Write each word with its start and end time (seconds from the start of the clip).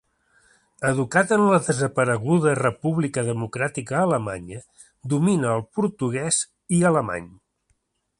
Educat 0.91 1.33
en 1.35 1.41
la 1.49 1.57
desapareguda 1.65 2.53
República 2.59 3.25
Democràtica 3.27 3.99
Alemanya, 4.05 4.63
domina 5.13 5.53
el 5.59 5.63
portuguès 5.81 6.41
i 6.79 6.81
alemany. 6.93 7.29